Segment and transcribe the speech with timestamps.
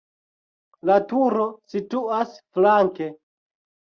[0.89, 3.11] La turo situas flanke.